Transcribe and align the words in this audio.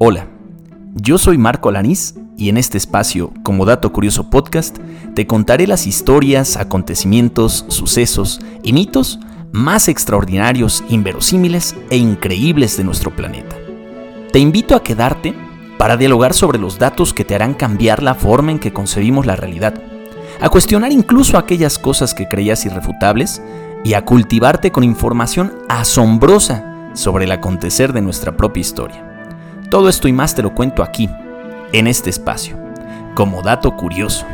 Hola, 0.00 0.28
yo 0.94 1.18
soy 1.18 1.38
Marco 1.38 1.68
Alanís 1.68 2.14
y 2.36 2.50
en 2.50 2.56
este 2.56 2.78
espacio, 2.78 3.32
como 3.42 3.64
Dato 3.64 3.92
Curioso 3.92 4.30
Podcast, 4.30 4.78
te 5.16 5.26
contaré 5.26 5.66
las 5.66 5.88
historias, 5.88 6.56
acontecimientos, 6.56 7.64
sucesos 7.66 8.40
y 8.62 8.72
mitos 8.72 9.18
más 9.50 9.88
extraordinarios, 9.88 10.84
inverosímiles 10.88 11.74
e 11.90 11.96
increíbles 11.96 12.76
de 12.76 12.84
nuestro 12.84 13.10
planeta. 13.16 13.56
Te 14.32 14.38
invito 14.38 14.76
a 14.76 14.84
quedarte 14.84 15.34
para 15.78 15.96
dialogar 15.96 16.32
sobre 16.32 16.60
los 16.60 16.78
datos 16.78 17.12
que 17.12 17.24
te 17.24 17.34
harán 17.34 17.54
cambiar 17.54 18.04
la 18.04 18.14
forma 18.14 18.52
en 18.52 18.60
que 18.60 18.72
concebimos 18.72 19.26
la 19.26 19.34
realidad, 19.34 19.74
a 20.40 20.48
cuestionar 20.48 20.92
incluso 20.92 21.38
aquellas 21.38 21.76
cosas 21.76 22.14
que 22.14 22.28
creías 22.28 22.64
irrefutables 22.64 23.42
y 23.82 23.94
a 23.94 24.04
cultivarte 24.04 24.70
con 24.70 24.84
información 24.84 25.54
asombrosa 25.68 26.77
sobre 26.94 27.24
el 27.24 27.32
acontecer 27.32 27.92
de 27.92 28.00
nuestra 28.00 28.36
propia 28.36 28.60
historia. 28.60 29.04
Todo 29.70 29.88
esto 29.88 30.08
y 30.08 30.12
más 30.12 30.34
te 30.34 30.42
lo 30.42 30.54
cuento 30.54 30.82
aquí, 30.82 31.10
en 31.72 31.86
este 31.86 32.10
espacio, 32.10 32.56
como 33.14 33.42
dato 33.42 33.76
curioso. 33.76 34.24